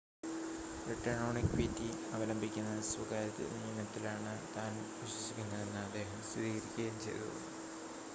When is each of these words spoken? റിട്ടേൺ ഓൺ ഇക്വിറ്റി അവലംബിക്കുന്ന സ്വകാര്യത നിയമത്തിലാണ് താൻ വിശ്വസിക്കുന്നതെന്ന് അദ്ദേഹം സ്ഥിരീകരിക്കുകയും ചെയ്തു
റിട്ടേൺ 0.85 1.19
ഓൺ 1.25 1.35
ഇക്വിറ്റി 1.37 1.89
അവലംബിക്കുന്ന 2.11 2.71
സ്വകാര്യത 2.87 3.49
നിയമത്തിലാണ് 3.55 4.33
താൻ 4.55 4.71
വിശ്വസിക്കുന്നതെന്ന് 4.95 5.79
അദ്ദേഹം 5.83 6.19
സ്ഥിരീകരിക്കുകയും 6.23 6.97
ചെയ്തു 6.99 7.29